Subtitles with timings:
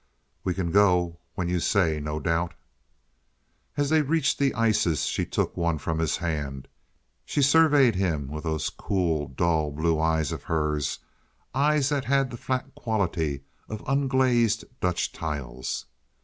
[0.43, 2.55] "We can go when you say, no doubt."
[3.77, 6.67] As they reached the ices, and she took one from his hand,
[7.23, 12.73] she surveyed him with those cool, dull blue eyes of hers—eyes that had the flat
[12.73, 15.85] quality of unglazed Dutch tiles.